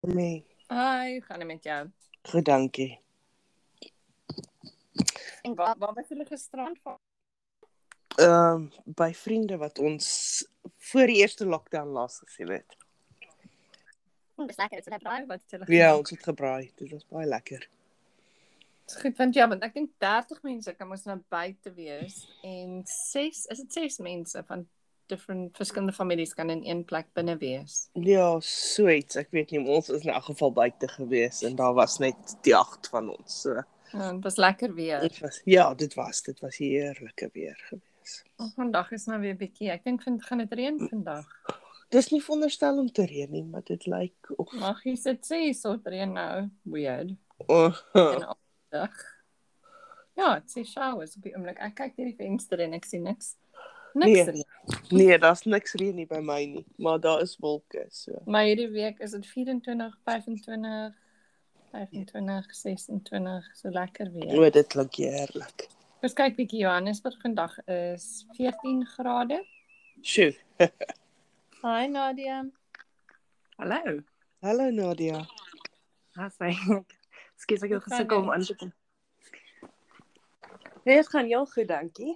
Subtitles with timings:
[0.00, 1.90] Nee, Hi, gaan dit met jou?
[2.22, 3.00] goed dankie.
[5.42, 6.98] En waar waar was julle gisterand van?
[8.16, 10.08] Ehm by vriende wat ons
[10.76, 12.76] voor die eerste lockdown laas gesien het.
[14.46, 16.72] Dis lekker, dit is braai wat julle Ja, ons het gebraai.
[16.74, 17.68] Dit was baie lekker.
[18.84, 22.80] Dis goed want ja, want ek dink 30 mense kan mos nou buite wees en
[22.84, 24.68] 6, is dit 6 mense van
[25.10, 27.88] different verskillende families kan in een plek binne wees.
[27.98, 29.16] Ja, so iets.
[29.20, 32.54] Ek weet nie, ons is in elk geval buite gewees en daar was net die
[32.56, 33.40] agt van ons.
[33.44, 33.60] So
[33.92, 35.00] Ja, dit was lekker weer.
[35.02, 38.20] dit was ja, dit was dit was heerlike weer gewees.
[38.38, 39.70] Oh, vandag is nou weer bietjie.
[39.74, 41.26] Ek dink vind gaan dit reën vandag.
[41.90, 45.40] Dis nie veronderstel om te reën nie, maar dit lyk of Mag jy dit sê
[45.58, 46.46] so reën nou?
[46.70, 47.16] Weird.
[47.50, 48.94] oh, opdag.
[50.18, 51.58] Ja, dit sê showers op die oomblik.
[51.58, 53.34] Ek kyk deur die venster en ek sien niks.
[53.94, 54.24] Niks Nee.
[54.36, 54.49] reën.
[54.90, 58.20] Nee, daar's niks reën nie by my nie, maar daar is wolke, so.
[58.24, 60.94] Maar hierdie week is dit 24, 25,
[61.70, 64.34] 25, 26, so lekker weer.
[64.36, 65.68] O, dit klink heerlik.
[66.00, 69.40] Ons kyk bietjie Johannesburg vandag is 14 grade.
[70.00, 70.32] Sjoe.
[71.64, 72.42] Hi Nadia.
[73.60, 74.00] Hallo.
[74.40, 75.24] Hallo Nadia.
[76.16, 76.54] Haai.
[77.40, 78.72] Skus ek het gaan gesukkel om aan te kom.
[80.84, 82.14] Nee, dit gaan heel goed, dankie.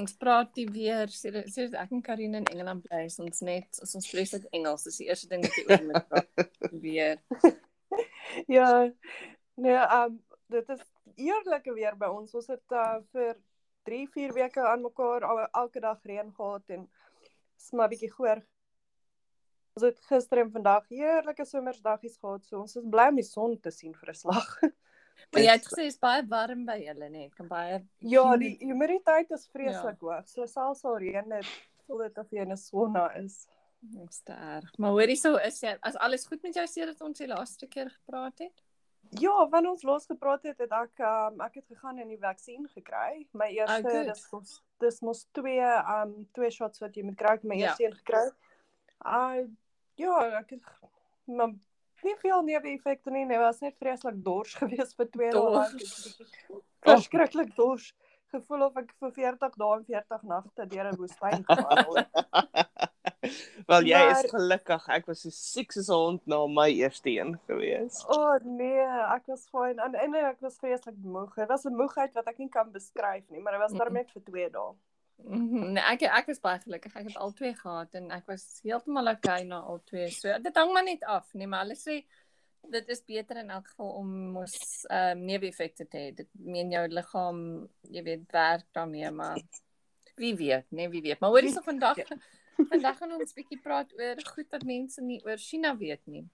[0.00, 1.10] Ons praat die weer.
[1.12, 4.86] Sedert sedert ek en Karine in Engeland bly, is ons net is ons vreeslik Engels.
[4.88, 6.46] Dis die eerste ding wat jy oor moet praat.
[6.86, 7.20] Weer.
[8.46, 8.86] Ja.
[9.58, 10.82] Nee, um dit is
[11.16, 12.34] eerlike weer by ons.
[12.38, 13.34] Ons het uh, vir
[13.88, 16.86] 3, 4 weke aan mekaar al, elke dag reën gehad en
[17.58, 18.42] is maar bietjie goor.
[19.78, 22.46] Ons het gister en vandag heerlike somersdaggies gehad.
[22.46, 24.54] So ons is bly om die son te sien vir 'n slag.
[25.32, 27.34] Maar jy het gesê dit is baie warm by julle, net.
[27.34, 30.06] Kan baie Ja, die humiditeit is vreeslik ja.
[30.06, 30.28] hoog.
[30.28, 31.46] So selfs al reën dit,
[31.86, 33.46] voel dit of jy in 'n sauna is.
[33.80, 34.72] Dis te erg.
[34.78, 37.90] Maar hoorie so is jy as alles goed met jou sedert ons die laaste keer
[37.90, 38.62] gepraat het?
[39.18, 42.68] Ja, wanneer ons los gepraat het, het ek um, ek het gegaan en die vaksin
[42.68, 43.26] gekry.
[43.32, 44.06] My eerste good.
[44.06, 45.64] dis mos dis mos twee
[45.94, 47.66] um twee shots wat jy moet kry, my Ja.
[47.66, 48.30] eerste een gekry.
[49.04, 49.48] Uh
[49.96, 50.62] ja, ek het
[51.26, 51.54] maar
[52.04, 53.26] nie veel neeweffekte nie.
[53.28, 55.40] Dit was net vreeslik dors geweest vir twee dae.
[55.40, 56.18] Dors.
[56.20, 57.92] Ek het Verskriklik dors.
[58.30, 62.10] Gevoel of ek vir 40 dae en 40 nagte deur 'n woestyn gewandel het.
[63.70, 64.86] Wel jy Maar- is gelukkig.
[64.88, 68.04] Ek was so siek soos 'n hond na my eerste een gewees.
[68.08, 71.34] O oh, nee, ek was fyn en en ek was vreeslik moeg.
[71.34, 74.10] Dit was 'n moegheid wat ek nie kan beskryf nie, maar dit was daar net
[74.14, 74.72] vir 2 dae.
[75.24, 75.72] Mhm.
[75.72, 76.94] Nee, ek ek is baie gelukkig.
[76.96, 80.10] Ek het al twee gehad en ek was heeltemal okay na al twee.
[80.14, 82.00] So dit hang maar net af, nee, maar hulle sê
[82.70, 84.56] dit is beter in elk geval om mos
[84.88, 86.10] ehm um, neeweffekte te hê.
[86.14, 87.40] Dit meen jou liggaam,
[87.90, 89.40] jy weet, werk daarmee, maar
[90.20, 91.20] wie weet, nee, wie weet.
[91.20, 91.98] Maar hoorie so vandag
[92.68, 96.26] vandag gaan ons bietjie praat oor goed wat mense nie oor China weet nie.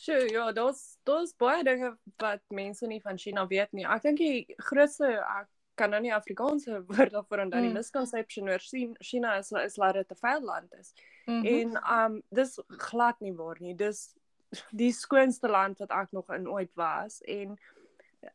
[0.00, 3.84] Sjoe, ja, daar's daar's baie dinge wat mense nie van China weet nie.
[3.84, 5.48] Ek dink die grootste ek
[5.80, 7.72] kan nou nie Afrikaanse woord daarvoor onthou nie.
[7.72, 7.80] Mm.
[7.80, 10.94] Misconception oor Chin- China is is dit 'n vuil land is.
[11.26, 12.58] Mm En um dis
[12.90, 13.74] glad nie waar nie.
[13.74, 14.14] Dis
[14.82, 17.58] die skoonste land wat ek nog in ooit was en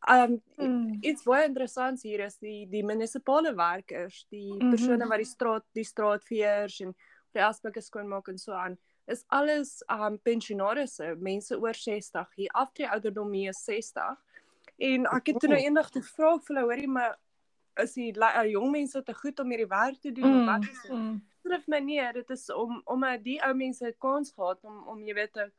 [0.10, 0.98] um mm.
[1.02, 4.70] iets baie interessants hier is die die munisipale werkers, die Mhm.
[4.70, 6.96] persone wat die straat die straatveers en
[7.34, 8.78] die aspekte skoonmaak en so aan
[9.08, 12.32] is alles um pensionarisse, mense oor 60.
[12.36, 14.18] Die aftree ouderdom hier is 60.
[14.78, 17.14] En ek het toe nou eendag te vra vir hulle, hoorie, maar
[17.84, 20.82] is die uh, jong mense te goed om hierdie werk te doen of wat is
[20.82, 20.92] dit?
[20.92, 21.16] Mm.
[21.46, 25.04] Skrif my nee, dit is om omdat die ou mense 'n kans gehad om om
[25.04, 25.52] jy weet 'n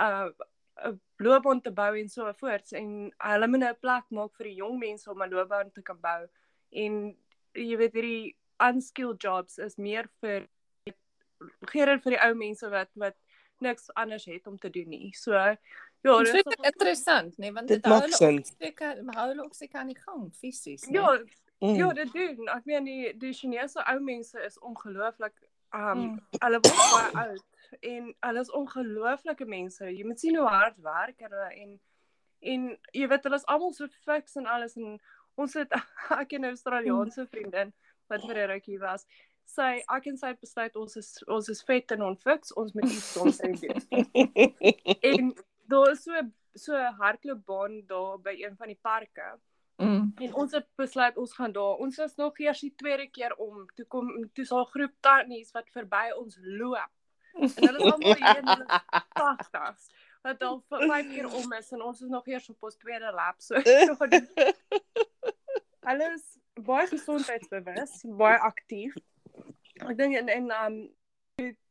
[0.00, 0.28] uh
[0.84, 4.46] 'n loopbaan te bou en so voorts en hulle moet nou 'n plek maak vir
[4.46, 6.26] die jong mense om 'n loopbaan te kan bou.
[6.70, 7.16] En
[7.52, 10.48] jy weet hierdie unskilled jobs is meer vir
[11.70, 13.16] gee dit vir die ou mense wat wat
[13.58, 15.12] niks anders het om te doen nie.
[15.14, 19.54] So ja, Dit is interessant, nee, want Dit hou hulle ook seker, hou hulle ook
[19.54, 21.00] seker aan die gang fisies, nee.
[21.00, 21.16] ja,
[21.60, 21.74] Mm.
[21.74, 22.48] Ja, dit doen.
[22.48, 25.34] Ek meen die die Chinese ou mense is ongelooflik
[25.74, 26.20] um Mm.
[26.38, 27.44] hulle word baie oud
[27.80, 29.84] en hulle is ongelooflike mense.
[29.84, 31.80] Jy moet sien hoe hard werk hulle en
[32.40, 35.00] en jy weet hulle is almal so fiks en alles en
[35.36, 35.72] ons het
[36.20, 37.72] ek en 'n Australiese vriendin
[38.08, 39.06] wat vir 'n rukkie was.
[39.44, 42.84] Sy ek en sy het besluit ons is ons is vet en onfiks, ons moet
[42.84, 43.56] iets soms doen.
[45.12, 45.34] En
[45.68, 46.12] daar is so
[46.54, 49.38] so 'n hardloopbaan daar by een van die parke.
[49.76, 50.12] Mm.
[50.16, 51.74] En ons het besluit ons gaan daar.
[51.84, 53.66] Ons is nog eers die tweede keer om.
[53.74, 56.92] Toe kom toe is daar groep tannies wat verby ons loop.
[57.36, 58.80] En hulle is almal hier in hulle
[59.20, 59.90] 80s
[60.26, 63.36] wat al vyf keer om is en ons is nog eers op ons tweede lap.
[63.38, 63.60] So
[65.88, 66.24] hulle is
[66.66, 68.96] baie gesondheidsbewus, baie aktief.
[69.84, 70.78] Ek dink en en um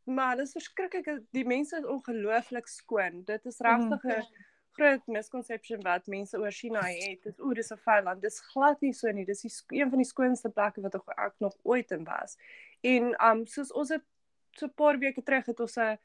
[0.05, 3.23] maar dit is verskriklik die mense is ongelooflik skoon.
[3.25, 4.44] Dit is regtig 'n mm.
[4.75, 7.24] Groot misconception wat mense oor China het.
[7.24, 8.22] Dis o, dis 'n vuil land.
[8.22, 9.25] Dis glad nie so nie.
[9.25, 12.38] Dis die een van die skoonste plekke wat ek nog ooit in was.
[12.81, 14.04] En um soos ons het
[14.51, 15.98] so 'n paar weke terug het ons 'n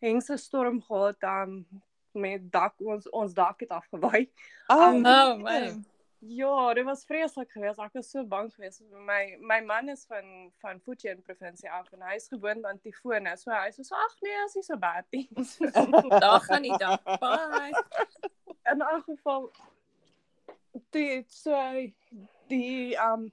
[0.00, 1.66] hengse storm gehad um
[2.12, 4.30] met dak ons ons dak het afgewaai.
[4.68, 5.84] Oh, um, oh man.
[6.18, 7.78] Ja, dit was vreeslik geweest.
[7.78, 8.82] Ek was so bang geweest.
[9.06, 13.36] My my man is van van Fujian provinsie af en hy is gewoond aan tifone.
[13.38, 15.54] So hy sê so ag nee, as hy so bad is.
[16.24, 16.98] Daar gaan nie dan.
[17.22, 17.70] Bye.
[18.66, 19.50] In 'n geval
[20.90, 21.54] dit so
[22.48, 23.30] die um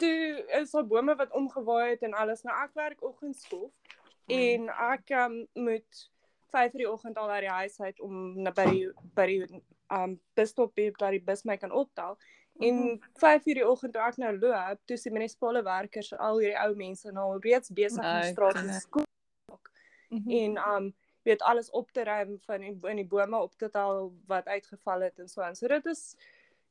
[0.00, 2.42] toe is daar bome wat omgewaai het en alles.
[2.42, 4.38] Nou ek werk oggendskool mm.
[4.38, 6.08] en ek um, moet
[6.56, 10.20] 5:00 die oggend al uit die huis uit om na by die by die um
[10.38, 12.18] busstop by dat die bus my kan optel.
[12.60, 13.54] En 5:00 mhm.
[13.54, 17.38] die oggend toe ek nou loop, toe sien munisipale werkers al hierdie ou mense nou
[17.38, 19.70] reeds besig om die straat te skook.
[20.08, 20.30] Mhm.
[20.30, 20.90] En um
[21.22, 25.00] weet alles op te ruim van in, in die bome op te tel wat uitgeval
[25.00, 25.56] het en so aan.
[25.56, 26.16] So dit is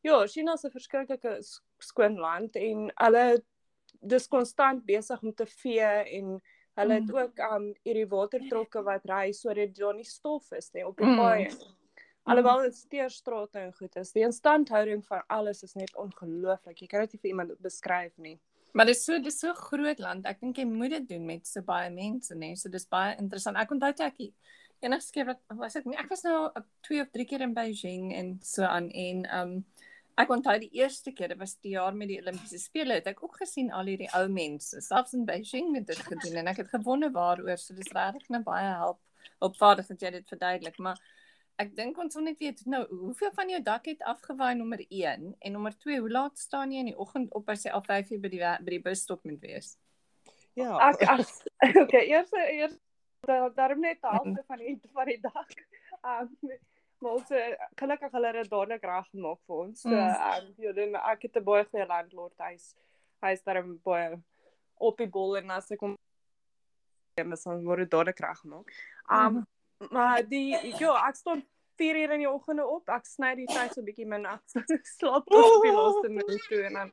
[0.02, 1.40] ja, China se verskriklike
[1.78, 3.44] skoon land en hulle
[4.00, 6.40] dis konstant besig om te vee en
[6.80, 7.18] hulle het mm.
[7.18, 11.20] ook um hierdie watertrokke wat ry sodat daar nie stof is nie op die mm.
[12.30, 16.84] Alhoewel dit steerstrate en goed is, die instandhouding van alles is net ongelooflik.
[16.84, 18.38] Jy kan dit nie vir iemand beskryf nie.
[18.78, 20.28] Maar dit is so dis so groot land.
[20.30, 22.54] Ek dink jy moet dit doen met so baie mense, nê.
[22.60, 23.58] So dis baie interessant.
[23.58, 24.22] Ek onthou toe ek
[24.86, 26.50] enigste keer wat was ek nie, ek was nou
[26.88, 29.54] 2 of 3 keer in Beijing en so aan en um
[30.20, 33.22] ek onthou die eerste keer, dit was die jaar met die Olimpiese spele, het ek
[33.24, 36.74] ook gesien al hierdie ou mense, selfs in Beijing het dit gedoen en ek het
[36.74, 37.56] gewonder waaroor.
[37.60, 39.00] So dis regtig net baie help
[39.48, 41.00] opvaardig dat jy dit verduidelik, maar
[41.60, 45.26] ek dink ons wil net weet nou hoeveel van jou dak het afgewaai nommer 1
[45.40, 48.14] en nommer 2 hoe laat staan jy in die oggend op as jy al 5
[48.16, 49.74] uur by die by die busstop moet wees?
[50.60, 50.78] Ja.
[50.90, 51.34] Ek as
[51.84, 52.78] okay, eers eers
[53.56, 55.56] daarom net half van die van die dak.
[56.00, 56.36] Um
[57.00, 57.30] maar ons
[57.80, 59.84] gelukkig hulle het dadelik reg gemaak vir ons.
[59.84, 62.74] So um ja, dan ek het 'n baie goeie landlord huis.
[63.24, 64.20] Hy is daarom baie
[64.80, 65.96] op die bol en as ek kom
[67.20, 68.76] en dan word dit dadelik reg gemaak.
[69.12, 69.44] Um
[69.92, 71.44] maar die ja, ek staan
[71.80, 72.90] 4 uur in die oggende op.
[72.92, 74.44] Ek sny die tyd so bietjie min af.
[74.98, 76.92] Slaap tot die laaste minuut toe en dan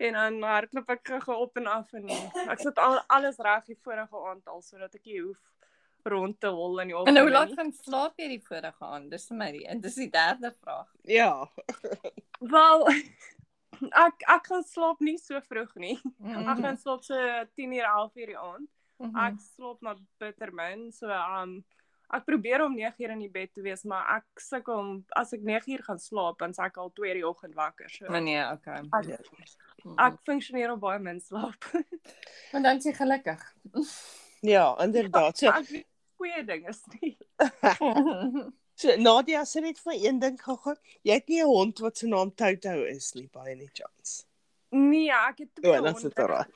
[0.00, 2.06] en dan hardloop ek gou op en af en
[2.48, 6.48] ek sit al alles reg die vorige aand al sodat ek nie hoef rond te
[6.48, 7.12] hol in die oggend.
[7.12, 9.10] En hoe laat gaan slaap jy die vorige aand?
[9.12, 10.88] Dis vir my die en dis die derde vraag.
[11.04, 11.34] Ja.
[12.54, 12.86] Wel
[14.04, 15.98] ek ek gaan slaap nie so vroeg nie.
[16.24, 17.16] Ek gaan slaap so
[17.60, 18.70] 10 uur 11 uur die aand.
[19.00, 19.20] Mhm.
[19.26, 21.60] Ek slaap maar bitter min so um
[22.16, 25.34] ek probeer om 9 uur in die bed te wees, maar ek sukkel om as
[25.36, 27.90] ek 9 uur gaan slaap, dan s'ek al 2 uur die oggend wakker.
[27.90, 28.08] So.
[28.10, 28.82] Maar nee, okay.
[28.98, 29.54] Ek,
[30.08, 31.70] ek funksioneer op baie min slaap.
[32.52, 33.46] Want dan s'jy gelukkig.
[34.40, 35.36] Ja, inderdaad.
[35.36, 35.52] So
[36.20, 37.16] goeie ding is nie.
[38.80, 40.76] so Nadia sê net vir een ding gou-gou.
[41.04, 44.24] Jy het nie 'n hond wat se naam Toto is nie, by any chance.
[44.70, 45.80] Nee, ek het twee.
[45.80, 46.48] Oh, dit is reg.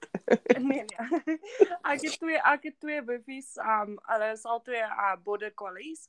[0.62, 1.38] nee, nee.
[1.82, 3.56] Ek het twee ek het twee buffies.
[3.58, 6.06] Um hulle is al twee uh, border collies.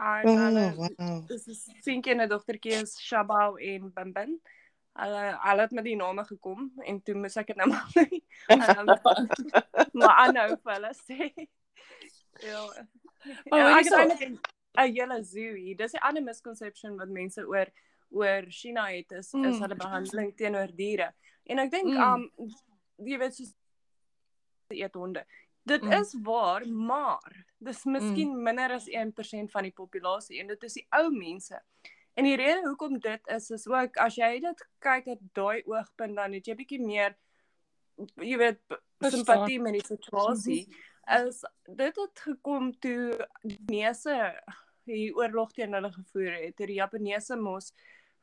[0.00, 1.18] En oh, hulle wow.
[1.28, 4.38] dis is sink en 'n dogtertjie is Shabao en Bimbin.
[4.96, 7.86] Hulle hulle het met die name gekom en toe moes ek dit nou maar
[8.80, 8.88] um,
[10.00, 11.30] maar aanhou vir hulle sê.
[12.40, 12.64] Ja.
[12.64, 14.40] Oh, ja, ek het eintlik
[14.72, 15.76] 'n hele zoo hier.
[15.76, 17.68] Dis 'n ander misconception wat mense oor
[18.12, 19.44] oor China het is mm.
[19.44, 21.12] is hulle behandeling teenoor diere.
[21.50, 22.02] En ek dink mm.
[22.02, 23.54] um jy weet soos
[24.72, 25.24] eet honde.
[25.68, 25.92] Dit mm.
[25.92, 28.42] is waar, maar dis miskien mm.
[28.42, 31.58] minder as 1% van die populasie en dit is die ou mense.
[32.18, 36.18] En die rede hoekom dit is is ook as jy dit kyk uit daai oogpunt
[36.18, 37.14] dan het jy bietjie meer
[38.20, 38.60] jy weet
[39.12, 40.66] simpatie met die situasie.
[41.02, 44.18] As dit het gekom toe die Chinese
[44.86, 47.72] hier oorlog teen hulle gevoer het, het die Japaneese mos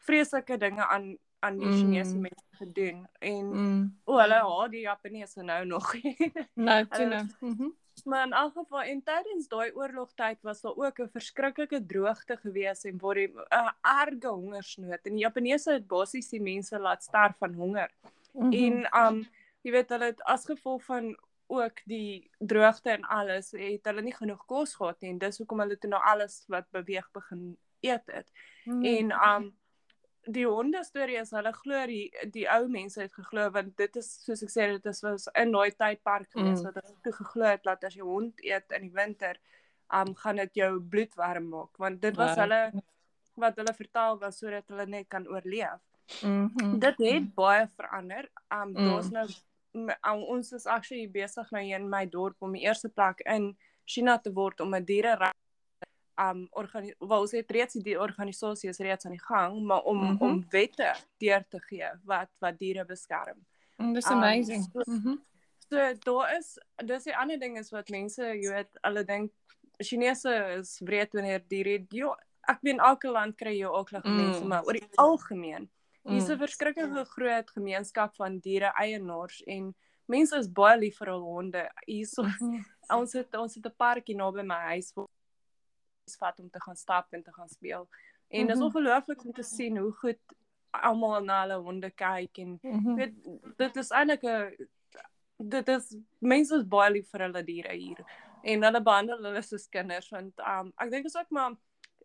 [0.06, 2.22] vreeslike dinge aan aan die Chinese mm.
[2.22, 3.84] mense gedoen en mm.
[4.04, 5.94] o, hulle haat die Japaneese nou nog.
[6.68, 7.26] nou, toe nou.
[7.40, 7.70] Mhm.
[8.04, 12.84] Maar in elk geval en tydens daai oorlogtyd was daar ook 'n verskriklike droogte gewees
[12.84, 17.04] en waar die 'n uh, erge hongersnood en die Japaneese het basies die mense laat
[17.04, 17.92] sterf van honger.
[18.34, 18.54] Mm -hmm.
[18.54, 19.28] En um
[19.62, 21.18] jy weet hulle het as gevolg van
[21.48, 25.60] ook die droogte en alles het hulle nie genoeg kos gehad nie en dis hoekom
[25.60, 28.32] hulle toe nou alles wat beweeg begin eet het.
[28.64, 28.86] Mm -hmm.
[28.86, 29.59] En um
[30.28, 34.10] die honde storie is hulle glo die die ou mense het geglo want dit is
[34.26, 36.66] soos ek sê dit is was in daai tydpark gewees mm.
[36.68, 39.40] wat hulle toe geglo het dat as jy hond eet in die winter
[40.00, 42.44] um gaan dit jou bloed warm maak want dit was wow.
[42.44, 42.84] hulle
[43.40, 45.80] wat hulle vertel was sodat hulle net kan oorleef.
[46.22, 46.80] Mm -hmm.
[46.80, 48.30] Dit het baie verander.
[48.52, 48.86] Um mm.
[48.86, 49.28] daar's nou
[49.74, 53.58] um, ons is actually besig nou hier in my dorp om die eerste plek in
[53.86, 55.16] China te word om 'n diere
[56.20, 59.98] um organi wel ons het reeds die organisasie is reeds aan die gang, maar om
[59.98, 60.18] mm.
[60.18, 60.22] -hmm.
[60.22, 63.46] om wette deur te gee wat wat diere beskerm.
[63.78, 64.64] Mm, Dis Um, amazing.
[64.74, 65.16] so- Mhm.
[65.70, 69.32] So daar is dis die ander ding is wat mense, jy weet, hulle dink
[69.78, 72.16] Chinese is wreed wanneer diere ja,
[72.48, 74.16] ek weet elke land kry jou aaklige Mm.
[74.16, 75.70] mense, maar oor die algemeen
[76.04, 76.40] Hier's 'n Mm.
[76.40, 79.76] verskriklike groot gemeenskap van diere eienaars en
[80.08, 81.70] mense is baie lief vir hul honde.
[81.88, 82.64] Hierso Mhm.
[83.00, 85.06] ons het ons het 'n parkie naby my huis waar
[86.18, 87.88] vat om te gaan stap en te gaan speel.
[88.30, 88.66] En dit is Mhm.
[88.66, 90.20] ongelooflik om te sien hoe goed
[90.72, 92.96] almal na hulle honde kyk en Mhm.
[92.96, 93.14] weet
[93.58, 94.68] dit is eintlik 'n
[95.38, 98.04] dit is mense is baie lief vir hulle diere hier
[98.42, 101.56] en hulle behandel hulle soos kinders want um, ek dink is ook maar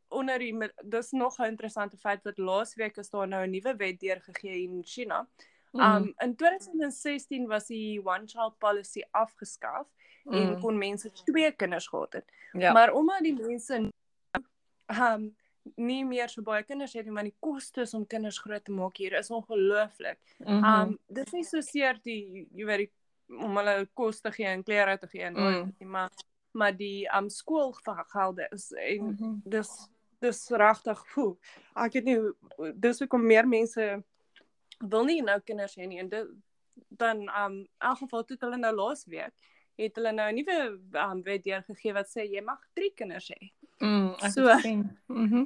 [0.08, 4.00] onder die dis nog 'n interessante feit wat laasweek is daar nou 'n nuwe wet
[4.00, 5.26] deurgegee in China.
[5.74, 5.80] Mm.
[5.80, 9.86] Um in 2016 was die one child policy afgeskaf
[10.30, 10.60] en Mm.
[10.60, 12.24] kon mense twee kinders gehad het.
[12.52, 12.72] Ja.
[12.72, 13.90] Maar omdat die mense
[14.88, 15.34] um
[15.76, 18.96] nie meer so baie kinders het nie, maar die kostes om kinders groot te maak
[19.00, 20.18] hier is ongelooflik.
[20.38, 20.64] Mhm.
[20.64, 22.90] Um dis nie so seer die jy weet die
[23.40, 25.74] om hulle kos te gee en klere te gee en Mm.
[25.80, 25.88] mm.
[25.90, 26.10] maar
[26.54, 29.40] maar die um skoolgelde is en Mhm.
[29.44, 29.88] dis
[30.20, 31.00] dis regtig
[31.76, 32.18] ek weet nie
[32.74, 34.04] dis hoekom meer mense
[34.80, 36.26] wil nie nou kinders hê nie en dit
[36.88, 39.32] dan um in elk geval toe hulle nou laas week
[39.78, 43.52] het hulle nou 'n nuwe um wet deurgegee wat sê jy mag 3 kinders hê.
[43.80, 44.42] Mm, So.
[45.08, 45.44] Mhm.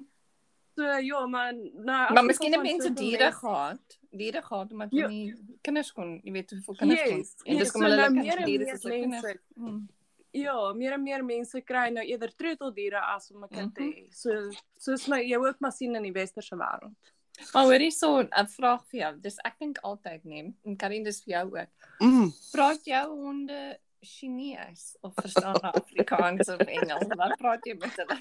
[0.77, 5.09] So ja, maar nou Maar miskien het mense diere gehad, diere gehad omdat hulle Ja.
[5.09, 7.17] nie kinders kon, jy weet hoeveel kinders kon.
[7.19, 9.39] Yes, En dis yes, kom so hulle nou lekker meer en diere hulle kinders.
[9.57, 9.89] Mm.
[10.33, 13.91] Ja, meer en meer mense kry nou eerder troeteldiere as om 'n kind te Mhm.
[13.93, 14.13] hê.
[14.15, 17.13] So soos my jy ook maar sien in die westerse wêreld.
[17.53, 19.13] Maar hoorie so 'n vraag vir jou.
[19.21, 21.69] Dis ek dink altyd neem en Karin dis vir jou ook.
[22.01, 22.33] Mm.
[22.53, 27.07] Praat jou honde Chinees of verstaan hulle Afrikaans of Engels?
[27.17, 28.19] Wat praat jy met hulle?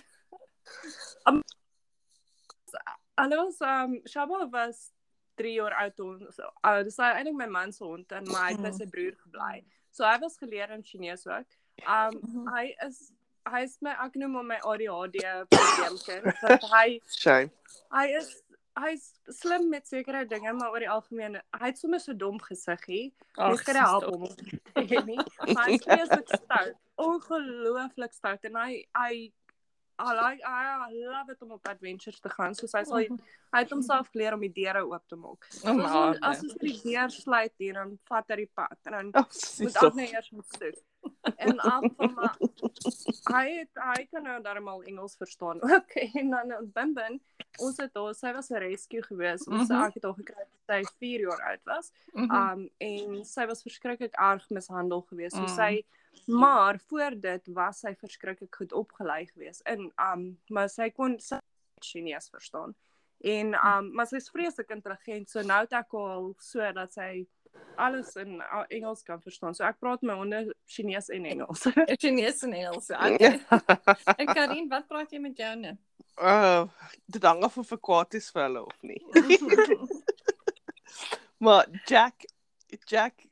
[3.18, 4.92] Hulle was um Shaba was
[5.36, 6.28] 3 jaar oud toe.
[6.34, 9.64] So, uh, dis eintlik my man se hond en my het by sy broer gebly.
[9.92, 11.46] So hy was geleer in Chinees ook.
[11.88, 12.48] Um Mhm.
[12.56, 13.12] hy is
[13.48, 17.52] hy is my ek noem hom my ADHD probleemkind want hy Shame.
[17.92, 18.44] hy is
[18.78, 19.08] hy's
[19.40, 23.14] slim met sekere dinge maar oor die algemeen hy het sommer so dom gesiggie.
[23.38, 25.20] Mens kan help hom om te hê nie.
[25.54, 26.78] Maar hy is vreeslik stout.
[27.08, 29.12] Ongelooflik stout en hy hy
[30.00, 32.54] I like I love it om op adventures te gaan.
[32.56, 32.98] Soos hy sal
[33.54, 35.48] hy het homself geleer om die deure oop te maak.
[35.64, 39.10] Oh, As as ons die deur sluit hier dan vat hy die pad en dan
[39.24, 39.26] Oh,
[39.64, 40.84] moet ek net eers moet soek.
[41.38, 42.38] En afval maar
[43.32, 47.22] hy het hy kan nou darmal Engels verstaan ook en dan in Bimbin
[47.60, 49.82] ons het daar sy was 'n rescue gewees ons Mhm.
[49.88, 52.32] ek het haar gekry sy 4 jaar oud was Mhm.
[52.42, 55.56] um en sy was verskriklik erg mishandel gewees so Mm.
[55.56, 55.84] sy
[56.28, 61.40] maar voor dit was sy verskriklik goed opgelei gewees in um maar sy kon sy
[61.82, 62.76] Chinees verstaan
[63.24, 67.26] en um maar sy's vreeslik intelligent so nou het ek al so dat sy
[67.78, 69.54] alles in uh, Engels kan verstaan.
[69.56, 71.62] So ek praat my honde Chinees en Engels.
[72.02, 72.90] Chinees en Engels.
[72.90, 73.40] Okay.
[74.22, 75.78] En Karin, wat praat jy met joune?
[76.22, 76.66] Uh,
[77.06, 79.02] dit hang af of ek kwaad is vir hulle of nie.
[81.38, 82.26] Maar Jack
[82.86, 83.26] Jack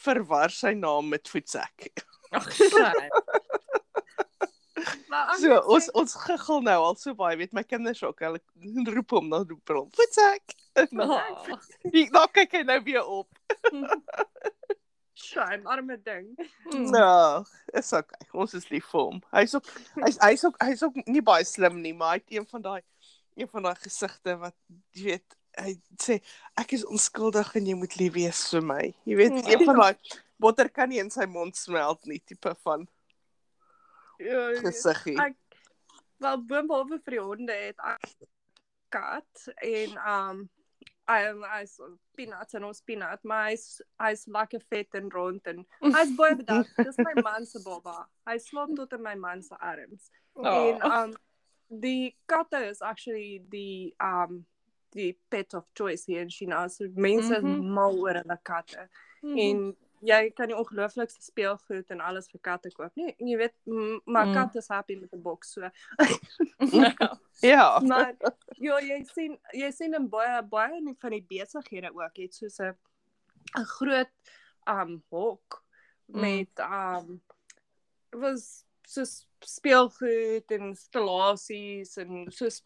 [0.00, 1.90] verwar sy naam met voetsak.
[2.30, 2.72] Ag, shit.
[5.10, 8.22] maar ek So ons sê, ons giggel nou al so baie, weet my kinders ook,
[8.24, 8.40] hulle
[8.94, 10.56] roep hom dan roep hom voetsak.
[10.94, 11.18] Oh.
[12.14, 13.28] Nou kyk hy nou weer op.
[15.20, 16.30] shame arme ding.
[16.70, 16.86] Mm.
[16.94, 17.44] Nou,
[17.76, 18.28] is okay.
[18.32, 19.18] Ons is lief vir hom.
[19.34, 22.48] Hy's ook hy's hy's ook hy's ook nie baie slim nie, maar hy het een
[22.48, 22.80] van daai
[23.36, 24.56] een van daai gesigte wat
[24.96, 26.20] jy weet hy sê
[26.58, 28.94] ek is onskuldig en jy moet lief wees vir my.
[29.04, 29.52] Jy weet, Ja.
[29.58, 29.96] een van daai
[30.40, 32.86] botter kan nie in sy mond smelt nie tipe van
[34.20, 35.16] Ja, gesiggie.
[35.20, 35.36] Ek
[36.20, 38.10] wel boonbehalwe vir die honde het ek
[38.92, 40.42] kat en um
[41.10, 41.16] hy
[41.56, 41.72] hy's
[42.14, 45.64] peanuts en ons peanut, maar hy's hy's lekker vet en rond en
[45.96, 46.68] hy's baie bedank.
[46.76, 48.04] Dis my man se baba.
[48.28, 50.10] Hy slaap tot in my man se arms.
[50.36, 50.44] En
[50.84, 50.92] Oh.
[51.00, 51.16] um
[51.80, 54.44] die katte is actually die um
[54.92, 56.68] die pet of choice hier in China.
[56.68, 57.72] So mense is Mhm.
[57.72, 58.88] mal oor hulle katte.
[59.22, 59.38] Mhm.
[59.38, 62.90] En jy kan die ongelooflikste speelgoed en alles vir katte koop.
[62.96, 63.54] Nee, jy weet,
[64.06, 64.32] maar Mm.
[64.34, 65.70] katte is happy met 'n boks so.
[67.40, 67.78] Ja.
[67.80, 68.14] Maar
[68.58, 72.74] ja, jy sien jy sien in baie baie van die besighede ook het soos 'n
[73.58, 74.10] 'n groot
[74.68, 75.64] um hok
[76.06, 76.20] Mm.
[76.20, 77.22] met um
[78.12, 82.62] was soos speelgoed en installasies en soos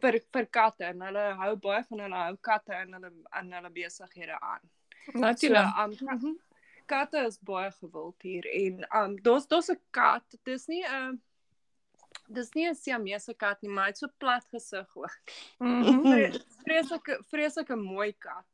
[0.00, 3.10] vir vir katte en hulle hou baie van hulle hou katte in hulle
[3.40, 4.60] in hulle besighede aan.
[5.12, 5.78] So Natuurlik.
[5.78, 6.34] um ka-
[6.86, 10.24] katte is baie gewild hier en um daar's daar's 'n kat.
[10.44, 11.20] Dis nie 'n
[12.28, 15.16] dis nie 'n Siamese kat nie, maar hy het so plat gesig ook.
[15.60, 16.02] Mhm.
[16.02, 18.44] Vre- Vreeslike vreeslike mooi kat.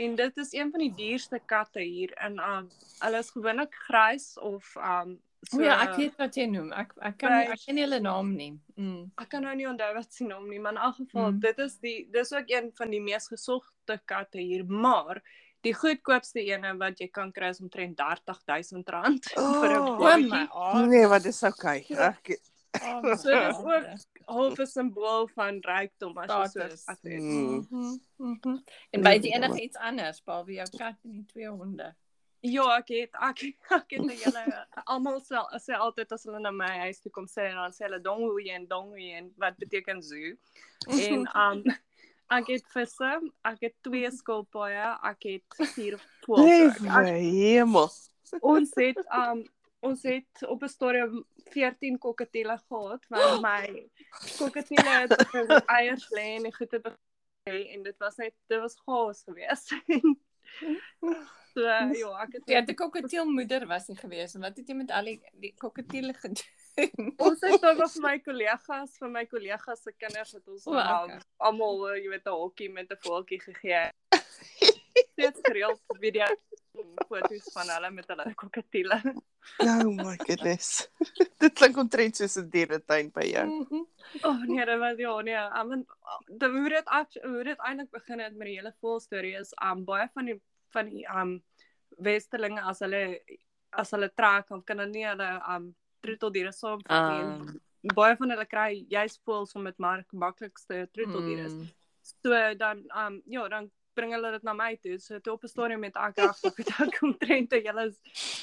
[0.00, 2.70] En dit is een van die duurste katte hier in um
[3.02, 6.72] hulle is gewoonlik grys of um so O ja, ek weet wat jy noem.
[6.76, 8.50] Ek ek kan nie, ek ken nie hulle naam nie.
[8.76, 9.10] Mm.
[9.20, 11.38] ek kan nou nie onthou wat sy naam nie, maar in elk geval Mm.
[11.44, 15.20] dit is die dis ook een van die mees gesogte katte hier, maar
[15.64, 18.84] die goedkoopste ene wat jy kan kry is omtrent R30000
[19.60, 19.98] vir 'n Oh.
[20.16, 20.86] My.
[20.88, 21.84] Nee, wat is okay.
[21.90, 22.36] Ek
[22.82, 23.86] Oh, So dis ook
[24.26, 27.22] half 'n simbool van rykdom as jy so kat het.
[27.22, 27.66] Mm.
[27.70, 27.96] Mhm.
[28.16, 28.56] Mhm.
[28.90, 31.94] En Nee, weet jy enige iets anders behalwe jou kat en die twee honde?
[32.40, 36.70] Ja, ek het ek ek het hele almal sê sê altyd as hulle na my
[36.86, 40.36] huis toe kom sê dan sê hulle donghoe en donghoe en wat beteken zoo.
[40.88, 41.62] En um
[42.38, 43.10] ek het visse,
[43.44, 46.78] ek het twee skilpaaie, ek het vier voëls.
[46.78, 47.90] Hemel.
[48.40, 49.44] Ons het um
[49.80, 53.90] ons het op 'n stadium 14 kokketiele gehad want my
[54.38, 55.14] kokketiele het
[55.66, 59.68] eiers lê en die goede begin en dit was net dit was chaos geweest.
[61.54, 64.90] so ja, ek het Ja, die koketielmoeder was nie gewees en wat het jy met
[64.90, 66.44] al die, die koketiele gedoen?
[67.26, 71.18] Ons het dan vir my kollegas, vir my kollegas se kinders het ons oh, okay.
[71.36, 73.88] almal, uh, jy weet, 'n hokkie met 'n voeltjie gegee.
[75.20, 76.26] Dit gereeld video
[77.08, 78.98] foto's van hulle met hulle kokketiele.
[79.64, 80.88] Oh my goodness.
[81.42, 83.46] Dit klink omtrent soos 'n dieretuin by jou.
[83.46, 83.84] Mhm.
[84.26, 85.34] Oh nee, dit was ja, nee.
[85.34, 85.86] I mean,
[86.26, 86.92] die hoe dit
[87.22, 90.38] hoe dit eintlik begin het met die hele vol storie is um baie van die
[90.74, 91.40] van die um
[91.98, 93.20] westerlinge as hulle
[93.70, 97.24] as hulle trek of kan hulle nie hulle um troeteldiere saamvat nie.
[97.24, 97.58] Ah.
[97.80, 101.54] En Baie van hulle kry juist voels om met maar maklikste troeteldiere is.
[101.54, 101.68] Mm.
[102.22, 104.98] So dan um ja, dan bring hulle dit na my toe.
[104.98, 107.94] So toe op 'n stadium met ek agter het ek omtrent 'n hele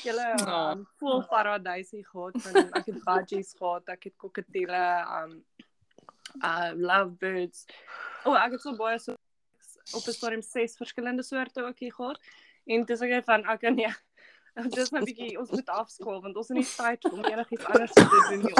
[0.04, 0.72] hele Ja.
[0.72, 4.84] um, vol paradysie gehad van ek het budgies gehad, ek het kokketiele,
[5.22, 5.44] um
[6.44, 7.66] uh lovebirds.
[8.26, 9.16] O, oh, ek het so baie so
[9.96, 12.20] op 'n stadium ses verskillende soorte ook hier gehad.
[12.66, 13.94] En dis ek van ek kan nee.
[14.74, 17.94] Dis nou 'n bietjie ons moet afskool want ons het nie tyd om enigiets anders
[17.94, 18.56] te doen nie.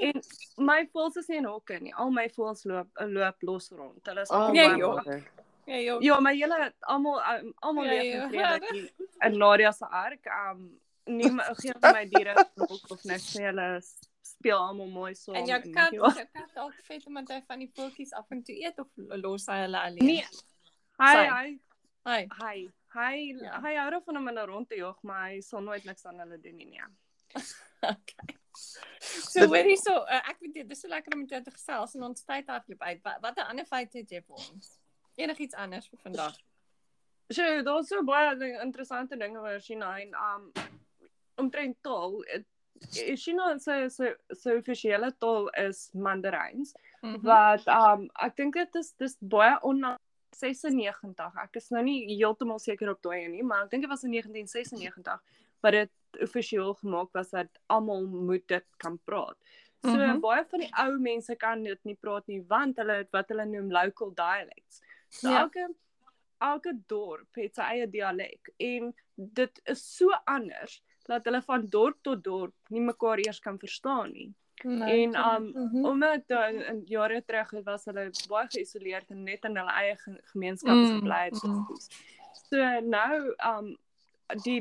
[0.00, 0.22] En
[0.56, 1.94] my voels is nie in hokke nie.
[1.94, 4.06] Al my voels loop loop los rond.
[4.06, 4.94] Hulle is almal Nee, baie joh.
[5.04, 5.30] maak.
[5.86, 5.96] Ja.
[6.00, 7.18] Ja, maar julle almal
[7.60, 8.58] almal Ja, leef ja, in ja.
[8.58, 8.90] vrede hier
[9.26, 10.26] in Nadia se ark.
[10.50, 10.68] Um
[11.08, 13.44] nie my gee vir my diere nog of niks nie.
[13.46, 13.66] Hulle
[14.22, 15.32] speel almal mooi so.
[15.32, 18.56] En jou kat, jou kat dalk vet omdat hy van die voeltjies af en toe
[18.64, 18.88] eet of
[19.22, 20.04] los hy hulle alleen?
[20.04, 20.26] Nee.
[20.98, 21.48] Hy hy
[22.08, 22.20] Hy.
[22.40, 22.56] hy
[22.94, 23.60] hy Ja.
[23.60, 26.38] hy hou daarvan om hulle rond te jog, maar hy sal nooit niks aan hulle
[26.40, 26.68] doen nie.
[26.72, 27.44] Nee.
[27.84, 28.36] Okay.
[28.98, 31.94] So hoorie so, uh, ek weet dit is so lekker om met jou te gesels
[31.94, 33.02] en ons tyd hardloop uit.
[33.04, 34.70] Wat watter ander feite het jy vir ons?
[35.18, 36.36] Enigiets anders vir vandag?
[37.28, 40.52] So, daar's so baie ding, interessante dinge oor China en um
[41.42, 42.22] omtrent taal.
[42.26, 42.46] het-
[43.18, 46.74] China se se se offisiële taal is Mandarins.
[47.02, 47.22] Mhm.
[47.22, 50.00] wat um ek dink dit is dis baie onlangs
[50.36, 51.36] 96.
[51.42, 54.10] Ek is nou nie heeltemal seker op daai nie, maar ek dink dit was in
[54.10, 55.20] 1996
[55.60, 59.36] wat dit offisieel gemaak was dat almal moet dit kan praat.
[59.82, 60.00] So mm.
[60.00, 60.20] -hmm.
[60.20, 63.46] baie van die ou mense kan dit nie praat nie want hulle het wat hulle
[63.46, 64.82] noem local dialects.
[65.08, 65.40] So Ja.
[65.40, 65.68] elke
[66.40, 71.96] elke dorp het sy eie dialek en dit is so anders dat hulle van dorp
[72.02, 74.34] tot dorp nie mekaar eers kan verstaan nie.
[74.62, 75.04] Nee.
[75.06, 75.84] En um Mhm.
[75.84, 79.96] omdat uh, in jare terug het was hulle baie geïsoleerd en net in hulle eie
[79.96, 81.42] ge- gemeenskappe Mm, gebly het.
[81.42, 81.66] mm.
[82.50, 83.76] So nou um
[84.44, 84.60] die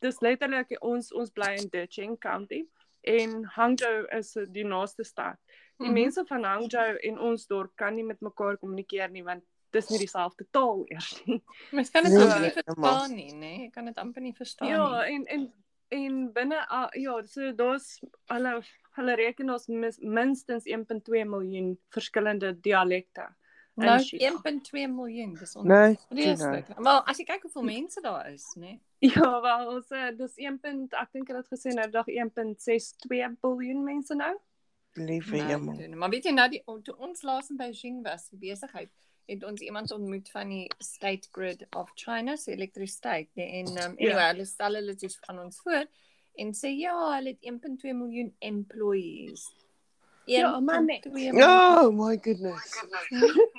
[0.00, 2.66] dis letterlik ons ons bly in Deqing County
[3.02, 5.36] en Hangzhou is die naaste stad.
[5.78, 5.94] Die Mhm.
[5.94, 9.44] mense van Hangzhou en ons dorp kan nie met mekaar kommunikeer nie want
[9.74, 11.40] dis nie dieselfde taal eers nie.
[11.74, 12.88] Mens kan dit Nee, amper nie heeltemal.
[12.88, 13.52] verstaan nie, nê?
[13.66, 15.14] Jy kan dit amper nie verstaan Ja, nie.
[15.18, 15.52] en en
[15.94, 18.00] en binne uh, ja, so daar's
[18.32, 18.56] hulle
[18.96, 23.28] hulle reken ons mis, minstens 1.2 miljoen verskillende dialekte.
[23.76, 24.38] Nou China.
[24.38, 26.68] 1.2 miljoen, dis Nee, onvreeslik.
[26.78, 28.76] Maar as jy kyk hoeveel mense daar is, nê?
[29.02, 30.58] Ja, wel ons uh, dis 1.
[30.62, 34.34] punt- ek dink hulle het gesê nou dag 1.62 biljoen mense nou.
[34.94, 35.96] Liewe Nou, hemel.
[35.98, 38.92] Maar weet jy nou die toe ons laas in Beijing was vir besigheid,
[39.26, 43.96] het ons iemand ontmoet van die State Grid of China, se elektrisiteit, nee, en um,
[43.96, 44.26] anyway, Ja.
[44.30, 45.86] hulle stel hulle dit aan ons voor
[46.34, 49.46] en sê ja, hulle het 1.2 miljoen employees.
[50.26, 50.80] Ja, maar.
[50.80, 51.42] 1.2 miljoen.
[51.42, 52.82] Oh my goodness.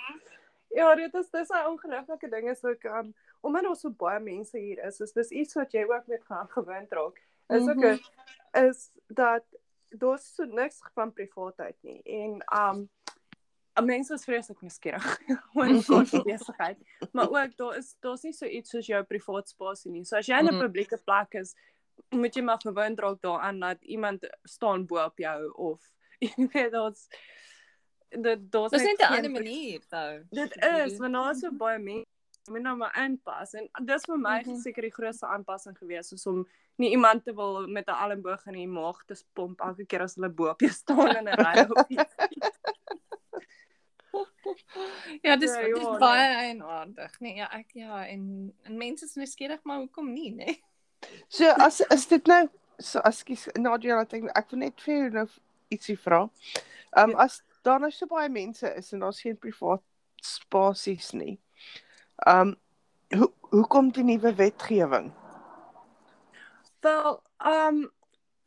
[0.75, 4.58] Ja, dit is dis 'n ongelooflike ding is ook um, omdat daar so baie mense
[4.58, 7.21] hier is, is dis iets wat jy ook met gaan gewoond raak.
[7.47, 7.97] Is ook Mhm.
[8.67, 9.43] is dat
[9.89, 12.01] daar's so niks van privaatheid nie.
[12.04, 12.89] En um
[13.83, 15.19] mense is vreeslik nuuskierig
[15.55, 16.77] oor mekaar se besigheid,
[17.13, 20.03] maar ook daar is daar's nie so iets soos jou privaat spasie nie.
[20.05, 20.61] So as jy in 'n Mhm.
[20.65, 21.55] publieke plek is,
[22.11, 25.81] moet jy maar gewoond raak daaraan dat iemand staan bo op jou of
[26.19, 27.07] jy weet daar's
[28.09, 30.23] dit daar's Dis net 'n ander manier though.
[30.31, 32.05] Dit is want daar is so baie mense
[32.51, 34.55] moet nou maar aanpas en dis vir my Mhm.
[34.61, 38.53] seker die grootste aanpassing gewees soos om nie iemand te wil met 'n almboog in
[38.53, 41.65] die maag te pomp elke keer as hulle bo op jou staan in 'n ry
[41.69, 42.15] of iets.
[45.25, 47.19] Ja, dis Ja, dis ja, baie eienaardig.
[47.19, 50.60] Nee, ja, ek ja en en mense is nuuskierig, maar hoekom nie, nee?
[51.28, 52.45] So as is dit nou
[52.82, 55.28] so ekskuus Nadia laat ek ek wil net vir jou nou
[55.73, 56.25] ietsie vra.
[56.95, 59.84] Ehm um, as daar nou so baie mense is en daar's geen privaat
[60.21, 61.38] spasies nie.
[62.25, 62.56] Ehm um,
[63.15, 65.12] hoe hoekom die nuwe wetgewing?
[66.82, 67.86] Wel, um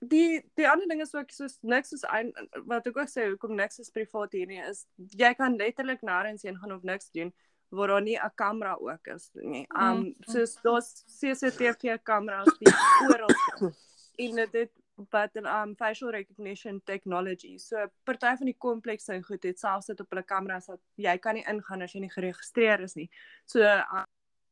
[0.01, 2.33] die die ander ding is ook soos niks is ein,
[2.67, 6.43] wat ek ook sê hoekom niks is privaat hier nie is jy kan letterlik nêrens
[6.43, 7.33] heen gaan of niks doen
[7.71, 9.67] waar daar nie 'n kamera ook is nie.
[9.75, 10.15] Um Mhm.
[10.33, 12.73] soos daar's CCTV kameras die
[13.11, 13.73] oral
[14.17, 14.71] in dit
[15.11, 17.59] wat 'n um facial recognition technology.
[17.59, 21.19] So party van die komplekse en goed het selfs dit op hulle kameras dat jy
[21.19, 23.11] kan nie ingaan as jy nie geregistreer is nie.
[23.45, 24.05] So um,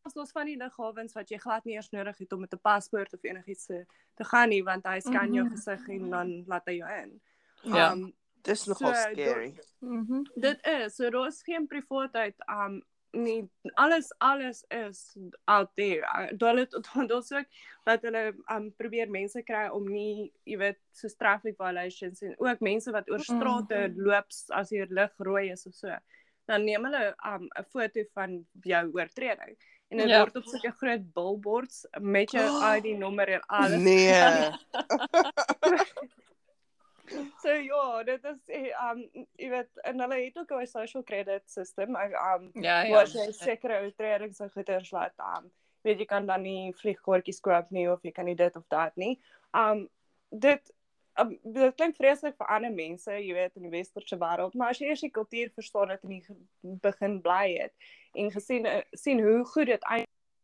[0.06, 2.58] as ons van die liggawens wat jy glad nie eers nodig het om met 'n
[2.62, 3.84] paspoort of enigiets te,
[4.16, 5.52] te gaan nie want hy scan jou Mhm.
[5.54, 7.20] gesig en dan laat hy jou in.
[7.62, 7.92] Ja.
[7.92, 9.58] Um Dis nogal So, scary.
[9.80, 10.22] Mhm.
[10.36, 16.04] dit is so daar is geen privaatheid um nie alles alles is out there.
[16.36, 16.70] Daar het
[17.08, 17.46] daar's ook
[17.84, 22.60] dat hulle um probeer mense kry om nie, jy weet, so traffic violations en ook
[22.60, 25.96] mense wat oor strate loop as hier lig rooi is of so.
[26.46, 29.56] Dan neem hulle um 'n foto van jou oortreding
[29.88, 30.18] en dit Ja.
[30.18, 32.76] word op sulke groot billboards met jou Oh.
[32.76, 33.80] ID nommer en alles.
[33.82, 34.50] Nee.
[37.42, 39.02] So ja, dit is eh, um
[39.38, 41.94] jy weet en hulle het ook 'n social credit system.
[41.96, 42.90] I um Ja, ja.
[42.90, 45.50] waar jy sekere oortredings en goeders laat um
[45.82, 48.96] weet jy kan dan nie vliegkoortjies koop nie of jy kan nie dit of dat
[48.96, 49.20] nie.
[49.54, 49.88] Um
[50.30, 50.72] dit
[51.18, 54.78] um, dit klink vreeslik vir ander mense, jy weet in die westerse wêreld, maar as
[54.78, 56.22] jy eers die kultuur verstaan het en jy
[56.82, 57.72] begin bly het
[58.14, 59.82] en gesien eh, sien hoe goed dit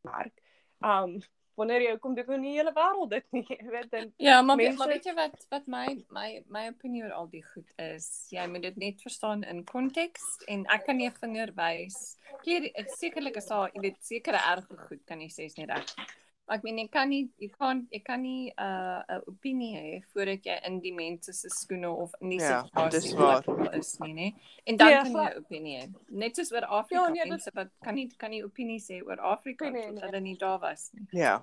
[0.03, 0.35] werk.
[0.81, 1.21] Um
[1.55, 4.57] wanneer jy kom dit in die hele wêreld dit nie, jy weet en Ja, maar
[4.57, 8.07] Mense- maar weet jy wat wat my my my opinie oor al die goed is?
[8.33, 12.17] Jy moet dit net verstaan in konteks en ek kan nie 'n vinger wys.
[12.43, 15.85] Keer sekerlik is daar, jy weet, sekere erge goed kan jy sê is nie reg.
[15.99, 16.07] nie.
[16.53, 19.71] Maar ek meen jy kan nie jy kan jy kan nie 'n uh, 'n opinie
[19.77, 24.13] hê voordat jy in die mense se skoene of in die Ja, situasie is nie,
[24.13, 24.27] nê?
[24.67, 25.31] En dan Ja, kan jy.
[25.31, 25.89] 'n opinie hê.
[26.11, 29.17] Net soos oor Afrika, Ja, nee, mense wat kan nie kan nie opinie sê oor
[29.21, 30.01] Afrika Nee, nee, nee.
[30.05, 31.07] hulle nie daar was nie.
[31.11, 31.43] Ja.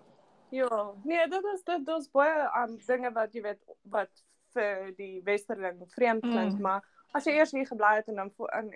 [0.52, 4.10] Ja, nee, dit is dit daar's baie um dinge wat jy weet wat
[4.54, 6.62] vir die westerling vreemd klink, Mm.
[6.62, 8.74] maar as jy eers hier gebly het en dan voor in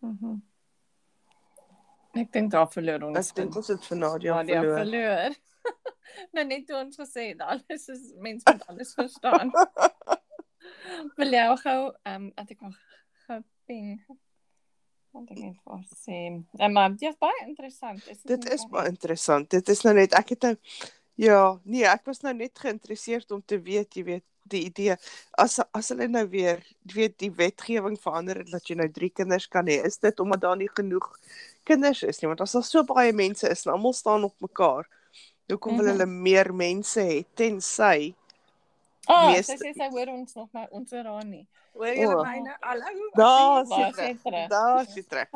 [0.00, 0.34] Mhm.
[2.20, 3.18] Ek dink daar verloor ons.
[3.30, 4.78] Ek dink ons het vir Nadia Ja, die verloor.
[4.78, 5.36] verloor.
[6.34, 9.52] nou net toe ons gesê het alles is mense moet alles verstaan.
[11.18, 12.76] Wil jy gou ehm dat ek nog
[13.68, 13.98] pen.
[15.12, 16.20] Want ek net vir sê.
[16.60, 18.06] Ja, maar dit is baie interessant.
[18.08, 19.50] Is Dit is baie interessant.
[19.50, 20.54] Dit is nou net ek het nou
[21.18, 24.96] ja, nee, ek was nou net geïnteresseerd om te weet, jy weet, die idee
[25.38, 29.10] as as hulle nou weer jy weet die wetgewing verander het dat jy nou 3
[29.10, 31.08] kinders kan hê, is dit omdat daar nie genoeg
[31.64, 34.86] kinders is nie, want as daar so baie mense is en almal staan op mekaar,
[35.48, 35.92] hoekom wil Mhm.
[35.92, 38.14] hulle meer mense hê tensy
[39.08, 41.46] Ah, meeste- sy sê sy hoor ons nog maar ons hoor haar nie.
[41.74, 42.24] hoor jy O.
[42.24, 42.56] myne?
[42.60, 43.10] Hallo.
[43.16, 44.48] daar sit terug?
[44.48, 45.28] Daar is jy terug.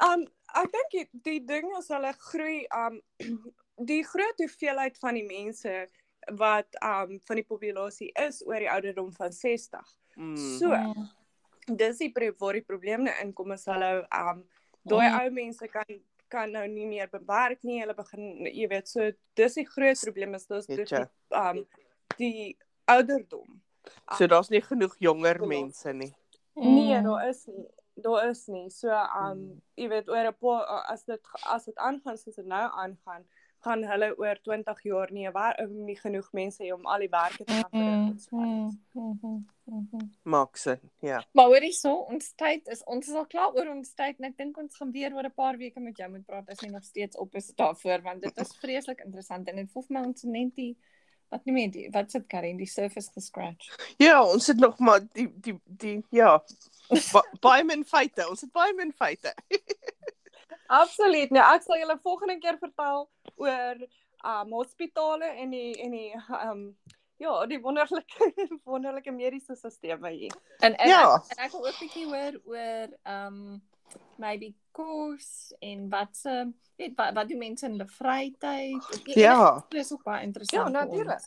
[0.00, 0.22] Um
[0.54, 3.00] ek dink die, die ding is hulle groei um
[3.90, 5.88] die groot hoeveelheid van die mense
[6.32, 9.96] wat um van die populasie is oor die ouderdom van 60.
[10.16, 10.36] Mm.
[10.36, 11.08] So, Mm.
[11.76, 14.44] dis die pro- waar die probleem nou inkom is hulle um
[14.84, 15.20] daai Mm.
[15.20, 17.80] ou mense kan kan nou nie meer bewerk nie.
[17.80, 21.66] Hulle begin jy weet so dis die groot probleem is dis die, um
[22.18, 22.56] die
[22.88, 23.60] ouderdom.
[24.16, 25.48] So daar's nie genoeg jonger Geloof.
[25.48, 26.14] mense nie.
[26.56, 27.04] Nee, Mm.
[27.04, 27.66] daar is nie.
[27.96, 28.70] Daar is nie.
[28.70, 29.60] So um Mm.
[29.76, 33.24] jy weet oor 'n paar as dit as dit aangaan soos dit nou aangaan,
[33.64, 37.44] gaan hulle oor 20 jaar nie waar nie genoeg mense hê om al die werke
[37.44, 38.30] te kan verrig.
[38.30, 40.08] Mm, mm, mhm, mhm.
[40.22, 40.80] Maak sin.
[41.04, 41.22] Ja.
[41.32, 44.36] Maar hoorie so, ons tyd is ons is al klaar oor ons tyd en ek
[44.40, 46.84] dink ons gaan weer oor 'n paar weke met jou moet praat as jy nog
[46.84, 50.22] steeds op is daarvoor want dit is vreeslik interessant en dit voel vir my ons
[50.22, 50.74] net die
[51.34, 53.70] wat nie meer die wat sit Karen die surface gescratch.
[53.98, 56.38] Ja, ons het nog maar die die die ja.
[57.12, 58.28] Ba baie min feite.
[58.28, 59.34] Ons het baie min feite.
[60.80, 61.30] Absoluut.
[61.30, 63.76] Nou ek sal julle volgende keer vertel oor
[64.24, 66.12] um hospitale en die en die
[66.48, 66.62] um
[67.22, 68.32] ja, die wonderlike
[68.70, 70.34] wonderlike mediese stelsel hier.
[70.60, 71.14] En en Ja.
[71.14, 73.60] ek, en ek wil ook 'n bietjie hoor oor ehm
[74.18, 78.76] maybe kos en wat se weet wat wat doen mense in hulle vrytyd?
[78.90, 79.64] Of jy- Ja.
[79.70, 80.72] Dit is ook baie interessant.
[80.72, 81.22] Ja, natuurlik.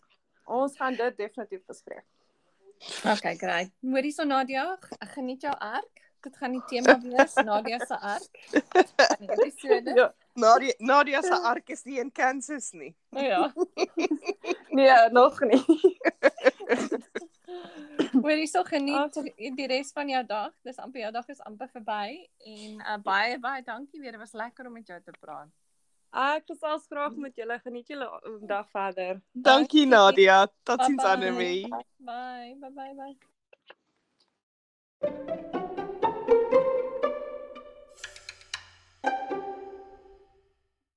[0.45, 2.05] Ons gaan dit definitief bespreek.
[3.05, 3.71] Okay, great.
[3.81, 6.06] Hoorie so Nadia, ek geniet jou ark.
[6.21, 8.39] Dit gaan die tema wees, Nadia se ark.
[9.19, 9.93] Die episode.
[9.95, 10.13] Ja.
[10.33, 12.95] Nadia Nadia se ark is nie in Kansas nie.
[13.09, 13.49] Nou ja.
[14.77, 15.63] Nee, nog nie.
[18.21, 19.51] Hoorie so geniet Okay.
[19.55, 20.51] die res van jou dag.
[20.63, 24.11] Dis amper jou dag is amper verby en uh, baie baie dankie weer.
[24.11, 25.49] Dit was lekker om met jou te praat.
[26.11, 27.59] Ek gesels graag met julle.
[27.63, 28.07] Geniet julle
[28.47, 29.21] dag verder.
[29.31, 30.47] Dankie Nadia.
[30.63, 31.03] Totsiens.
[31.03, 31.67] Annelie.
[31.97, 32.55] Bye.
[32.61, 33.15] Bye bye
[35.01, 35.51] bye.